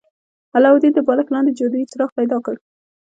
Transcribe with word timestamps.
علاوالدین 0.55 0.93
د 0.95 0.99
بالښت 1.07 1.29
لاندې 1.33 1.55
جادويي 1.57 1.85
څراغ 1.91 2.11
پیدا 2.17 2.37
کړ. 2.45 2.55